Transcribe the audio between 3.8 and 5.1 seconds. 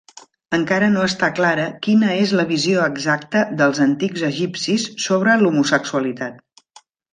antics egipcis